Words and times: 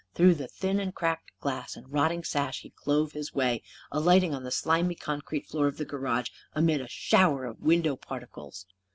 Through 0.15 0.33
the 0.33 0.47
thin 0.47 0.79
and 0.79 0.95
cracked 0.95 1.29
glass 1.41 1.75
and 1.75 1.85
the 1.85 1.89
rotting 1.91 2.23
sash 2.23 2.61
he 2.61 2.71
clove 2.71 3.11
his 3.11 3.35
way, 3.35 3.61
alighting 3.91 4.33
on 4.33 4.41
the 4.41 4.49
slimy 4.49 4.95
concrete 4.95 5.45
floor 5.45 5.67
of 5.67 5.77
the 5.77 5.85
garage 5.85 6.31
amid 6.55 6.81
a 6.81 6.87
shower 6.87 7.45
of 7.45 7.59
window 7.61 7.95
particles. 7.95 8.65